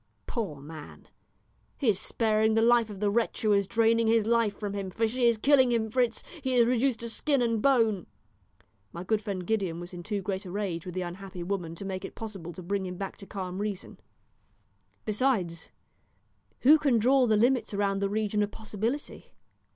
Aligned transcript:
Poor 0.25 0.55
man, 0.55 1.07
he 1.77 1.87
is 1.89 1.99
sparing 1.99 2.55
the 2.55 2.61
life 2.63 2.89
of 2.89 2.99
the 2.99 3.11
wretch 3.11 3.43
who 3.43 3.51
is 3.53 3.67
draining 3.67 4.07
his 4.07 4.25
life 4.25 4.57
from 4.57 4.73
him, 4.73 4.89
for 4.89 5.07
she 5.07 5.27
is 5.27 5.37
killing 5.37 5.71
him, 5.71 5.91
Fritz; 5.91 6.23
he 6.41 6.55
is 6.55 6.65
reduced 6.65 7.01
to 7.01 7.07
skin 7.07 7.39
and 7.39 7.61
bone." 7.61 8.07
My 8.91 9.03
good 9.03 9.21
friend 9.21 9.45
Gideon 9.45 9.79
was 9.79 9.93
in 9.93 10.01
too 10.01 10.23
great 10.23 10.43
a 10.43 10.49
rage 10.49 10.87
with 10.87 10.95
the 10.95 11.03
unhappy 11.03 11.43
woman 11.43 11.75
to 11.75 11.85
make 11.85 12.03
it 12.03 12.15
possible 12.15 12.51
to 12.53 12.63
bring 12.63 12.87
him 12.87 12.97
back 12.97 13.15
to 13.17 13.27
calm 13.27 13.59
reason. 13.61 13.99
Besides, 15.05 15.69
who 16.61 16.79
can 16.79 16.97
draw 16.97 17.27
the 17.27 17.37
limits 17.37 17.71
around 17.71 17.99
the 17.99 18.09
region 18.09 18.41
of 18.41 18.49
possibility? 18.49 19.33